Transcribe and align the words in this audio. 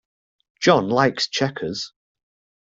John 0.61 0.89
likes 0.89 1.27
checkers. 1.27 1.93